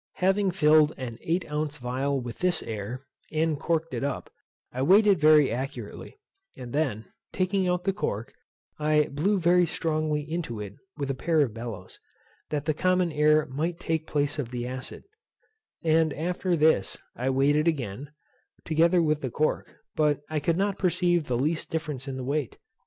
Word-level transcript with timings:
Having 0.15 0.49
filled 0.49 0.93
an 0.97 1.19
eight 1.21 1.45
ounce 1.47 1.77
phial 1.77 2.19
with 2.19 2.39
this 2.39 2.63
air, 2.63 3.05
and 3.31 3.59
corked 3.59 3.93
it 3.93 4.03
up, 4.03 4.31
I 4.71 4.81
weighed 4.81 5.05
it 5.05 5.19
very 5.19 5.51
accurately; 5.51 6.17
and 6.57 6.73
then, 6.73 7.05
taking 7.31 7.67
out 7.67 7.83
the 7.83 7.93
cork, 7.93 8.33
I 8.79 9.09
blew 9.11 9.39
very 9.39 9.67
strongly 9.67 10.21
into 10.21 10.59
it 10.59 10.73
with 10.97 11.11
a 11.11 11.13
pair 11.13 11.41
of 11.41 11.53
bellows, 11.53 11.99
that 12.49 12.65
the 12.65 12.73
common 12.73 13.11
air 13.11 13.45
might 13.45 13.79
take 13.79 14.07
place 14.07 14.39
of 14.39 14.49
the 14.49 14.65
acid; 14.65 15.03
and 15.83 16.13
after 16.13 16.55
this 16.55 16.97
I 17.15 17.29
weighed 17.29 17.55
it 17.55 17.67
again, 17.67 18.09
together 18.65 19.03
with 19.03 19.21
the 19.21 19.29
cork, 19.29 19.71
but 19.95 20.21
I 20.31 20.39
could 20.39 20.57
not 20.57 20.79
perceive 20.79 21.27
the 21.27 21.37
least 21.37 21.69
difference 21.69 22.07
in 22.07 22.17
the 22.17 22.23
weight. 22.23 22.57